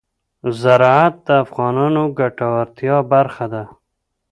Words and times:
زراعت 0.61 1.15
د 1.27 1.29
افغانانو 1.43 2.01
د 2.09 2.15
ګټورتیا 2.19 2.97
برخه 3.13 3.45
ده. 3.53 3.63